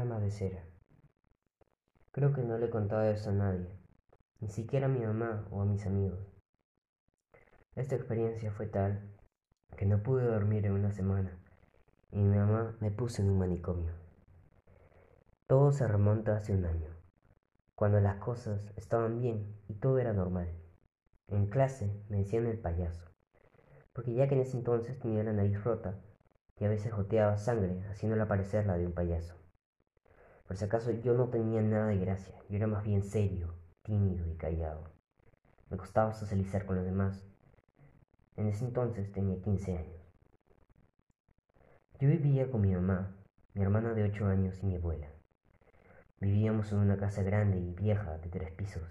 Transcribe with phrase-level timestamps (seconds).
[0.00, 0.64] Alma de cera.
[2.10, 3.70] Creo que no le he contado eso a nadie,
[4.40, 6.18] ni siquiera a mi mamá o a mis amigos.
[7.76, 9.08] Esta experiencia fue tal
[9.76, 11.38] que no pude dormir en una semana
[12.10, 13.92] y mi mamá me puso en un manicomio.
[15.46, 16.90] Todo se remonta hace un año,
[17.76, 20.48] cuando las cosas estaban bien y todo era normal.
[21.28, 23.12] En clase me decían el payaso,
[23.92, 26.00] porque ya que en ese entonces tenía la nariz rota
[26.58, 29.43] y a veces goteaba sangre haciéndola parecer la de un payaso.
[30.46, 34.26] Por si acaso yo no tenía nada de gracia, yo era más bien serio, tímido
[34.26, 34.84] y callado.
[35.70, 37.24] Me costaba socializar con los demás.
[38.36, 40.04] En ese entonces tenía 15 años.
[41.98, 43.16] Yo vivía con mi mamá,
[43.54, 45.08] mi hermana de 8 años y mi abuela.
[46.20, 48.82] Vivíamos en una casa grande y vieja de tres pisos,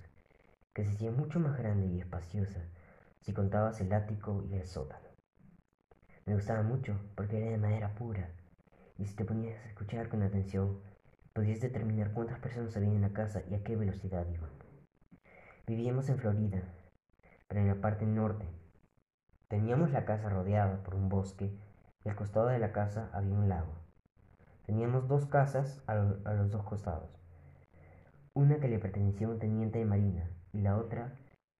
[0.73, 2.61] que se hacía mucho más grande y espaciosa
[3.21, 5.07] si contabas el ático y el sótano.
[6.25, 8.29] Me gustaba mucho porque era de madera pura
[8.97, 10.79] y si te ponías a escuchar con atención
[11.33, 14.51] podías determinar cuántas personas había en la casa y a qué velocidad iban.
[15.65, 16.61] Vivíamos en Florida,
[17.47, 18.45] pero en la parte norte.
[19.47, 21.51] Teníamos la casa rodeada por un bosque
[22.03, 23.73] y al costado de la casa había un lago.
[24.65, 27.09] Teníamos dos casas a, a los dos costados.
[28.33, 31.15] Una que le pertenecía a un teniente de marina y la otra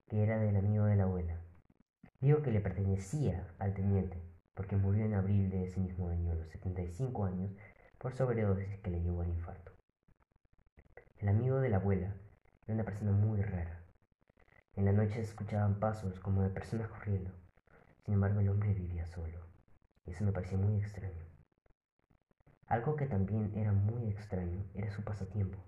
[0.08, 1.38] que era del amigo de la abuela.
[2.20, 4.18] Digo que le pertenecía al teniente,
[4.54, 7.52] porque murió en abril de ese mismo año, a los 75 años,
[8.04, 9.72] por sobredosis que le llevó al infarto.
[11.20, 12.14] El amigo de la abuela
[12.66, 13.80] era una persona muy rara.
[14.76, 17.32] En la noche se escuchaban pasos como de personas corriendo.
[18.04, 19.40] Sin embargo, el hombre vivía solo.
[20.06, 21.24] Y eso me parecía muy extraño.
[22.68, 25.60] Algo que también era muy extraño era su pasatiempo,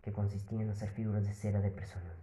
[0.00, 2.16] que consistía en hacer figuras de cera de personas.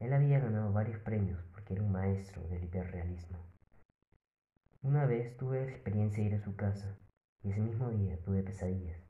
[0.00, 3.38] Él había ganado varios premios porque era un maestro del hiperrealismo.
[4.82, 6.98] Una vez tuve la experiencia de ir a su casa
[7.42, 9.00] y ese mismo día tuve pesadillas,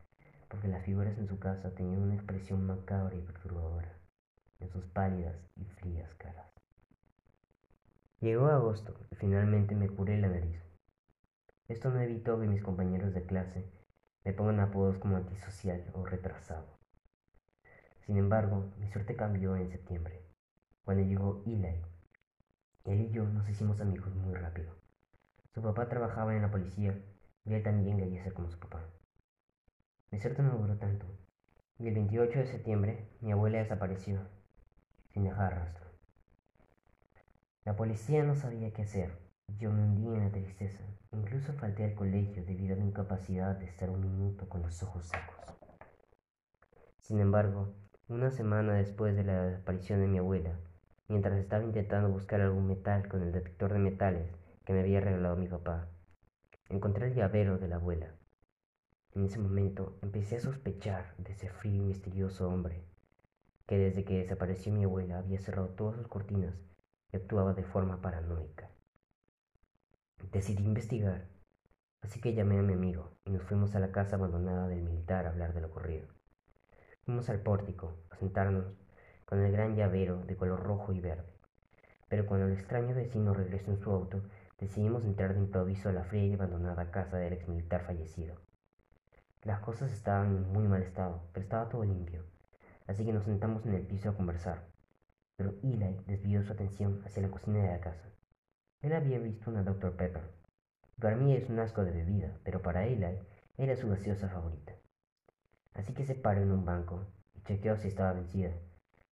[0.48, 3.98] porque las figuras en su casa tenían una expresión macabra y perturbadora
[4.60, 6.52] en sus pálidas y frías caras.
[8.20, 10.62] Llegó agosto y finalmente me curé la nariz.
[11.68, 13.68] Esto no evitó que mis compañeros de clase
[14.24, 16.78] me pongan apodos como antisocial o retrasado.
[18.06, 20.24] Sin embargo, mi suerte cambió en septiembre,
[20.84, 21.82] cuando llegó Eli.
[22.84, 24.74] Él y yo nos hicimos amigos muy rápido.
[25.54, 26.96] Su papá trabajaba en la policía
[27.44, 28.84] y él también quería ser como su papá.
[30.10, 31.06] Mi suerte no duró tanto,
[31.78, 34.20] y el 28 de septiembre mi abuela desapareció,
[35.12, 35.86] sin dejar rastro.
[37.64, 39.18] La policía no sabía qué hacer,
[39.58, 40.82] yo me hundí en la tristeza.
[41.12, 45.06] Incluso falté al colegio debido a mi incapacidad de estar un minuto con los ojos
[45.06, 45.58] secos.
[47.00, 47.74] Sin embargo,
[48.08, 50.58] una semana después de la desaparición de mi abuela,
[51.08, 54.32] mientras estaba intentando buscar algún metal con el detector de metales
[54.64, 55.88] que me había regalado mi papá,
[56.72, 58.14] Encontré el llavero de la abuela.
[59.14, 62.82] En ese momento empecé a sospechar de ese frío y misterioso hombre,
[63.66, 66.54] que desde que desapareció mi abuela había cerrado todas sus cortinas
[67.12, 68.70] y actuaba de forma paranoica.
[70.32, 71.28] Decidí investigar,
[72.00, 75.26] así que llamé a mi amigo y nos fuimos a la casa abandonada del militar
[75.26, 76.08] a hablar de lo ocurrido.
[77.04, 78.64] Fuimos al pórtico a sentarnos
[79.26, 81.34] con el gran llavero de color rojo y verde,
[82.08, 84.22] pero cuando el extraño vecino regresó en su auto,
[84.62, 88.36] Decidimos entrar de improviso a la fría y abandonada casa del ex militar fallecido.
[89.42, 92.24] Las cosas estaban en muy mal estado, pero estaba todo limpio,
[92.86, 94.68] así que nos sentamos en el piso a conversar.
[95.36, 98.08] Pero Eli desvió su atención hacia la cocina de la casa.
[98.82, 99.96] Él había visto una Dr.
[99.96, 100.30] Pepper.
[101.00, 103.18] Para mí es un asco de bebida, pero para Eli
[103.58, 104.74] era su gaseosa favorita.
[105.74, 108.52] Así que se paró en un banco y chequeó si estaba vencida.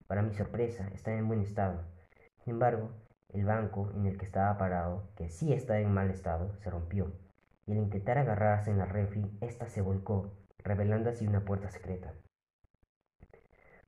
[0.06, 1.82] Para mi sorpresa, estaba en buen estado.
[2.44, 2.92] Sin embargo,
[3.34, 7.12] el banco en el que estaba parado, que sí estaba en mal estado, se rompió,
[7.66, 12.12] y al intentar agarrarse en la refri, ésta se volcó, revelando así una puerta secreta.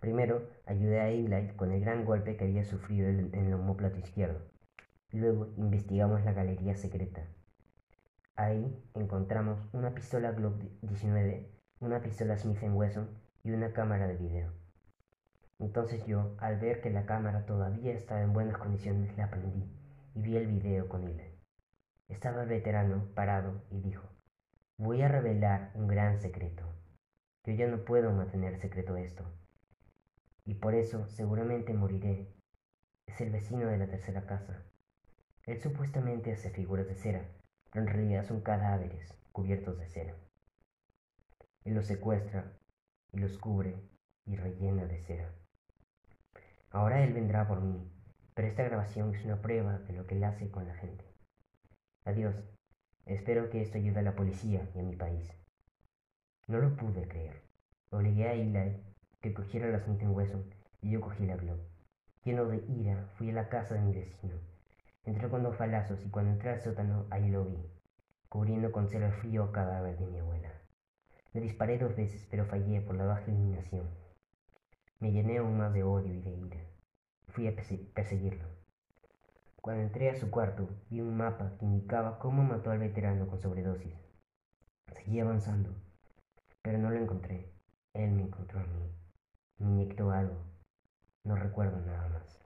[0.01, 4.41] Primero, ayudé a Eli con el gran golpe que había sufrido en el homóplato izquierdo.
[5.11, 7.27] Luego, investigamos la galería secreta.
[8.35, 11.51] Ahí encontramos una pistola Glock 19,
[11.81, 13.11] una pistola Smith Wesson
[13.45, 14.62] y una cámara de video.
[15.63, 19.65] Entonces yo, al ver que la cámara todavía estaba en buenas condiciones, la prendí
[20.13, 21.21] y vi el video con él.
[22.09, 24.03] Estaba el veterano parado y dijo,
[24.77, 26.65] voy a revelar un gran secreto.
[27.45, 29.25] Yo ya no puedo mantener secreto esto.
[30.45, 32.27] Y por eso seguramente moriré.
[33.07, 34.65] Es el vecino de la tercera casa.
[35.47, 37.25] Él supuestamente hace figuras de cera,
[37.71, 40.17] pero en realidad son cadáveres cubiertos de cera.
[41.65, 42.53] Él los secuestra
[43.13, 43.77] y los cubre
[44.27, 45.33] y rellena de cera.
[46.73, 47.87] Ahora Él vendrá por mí,
[48.35, 51.05] pero esta grabación es una prueba de lo que Él hace con la gente.
[52.05, 52.35] Adiós.
[53.05, 55.31] Espero que esto ayude a la policía y a mi país.
[56.47, 57.43] No lo pude creer.
[57.91, 58.83] Obligué a Eli
[59.21, 60.45] que cogiera la Smith Wesson
[60.81, 61.61] y yo cogí la Glock.
[62.25, 64.37] Lleno de ira, fui a la casa de mi vecino.
[65.05, 67.59] Entré con dos falazos y cuando entré al sótano, ahí lo vi,
[68.29, 70.53] cubriendo con celo el frío cadáver de mi abuela.
[71.35, 74.02] Le disparé dos veces, pero fallé por la baja iluminación.
[75.03, 76.61] Me llené aún más de odio y de ira.
[77.27, 78.45] Fui a perseguirlo.
[79.61, 83.41] Cuando entré a su cuarto, vi un mapa que indicaba cómo mató al veterano con
[83.41, 83.97] sobredosis.
[84.95, 85.75] Seguí avanzando,
[86.63, 87.51] pero no lo encontré.
[87.95, 88.95] Él me encontró a mí.
[89.59, 90.37] Me inyectó algo.
[91.25, 92.39] No recuerdo nada más.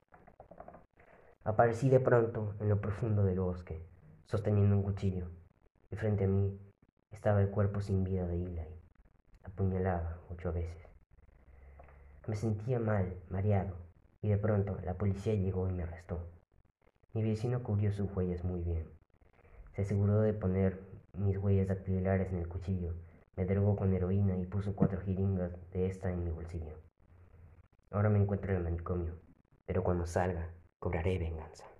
[1.44, 3.87] Aparecí de pronto en lo profundo del bosque,
[4.25, 5.29] sosteniendo un cuchillo,
[5.91, 6.59] y frente a mí
[7.11, 8.67] estaba el cuerpo sin vida de Eli,
[9.44, 10.95] apuñalado ocho veces.
[12.26, 13.76] Me sentía mal, mareado,
[14.20, 16.28] y de pronto la policía llegó y me arrestó.
[17.12, 18.88] Mi vecino cubrió sus huellas muy bien.
[19.73, 20.81] Se aseguró de poner
[21.12, 22.94] mis huellas dactilares en el cuchillo,
[23.37, 26.81] me drogó con heroína y puso cuatro jeringas de esta en mi bolsillo.
[27.90, 29.14] Ahora me encuentro en el manicomio,
[29.67, 31.75] pero cuando salga cobraré venganza.